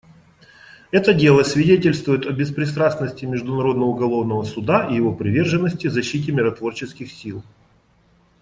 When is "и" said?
4.87-4.95